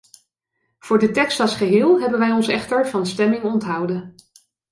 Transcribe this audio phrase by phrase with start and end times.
[0.79, 4.15] Voor de tekst als geheel hebben wij ons echter van stemming onthouden.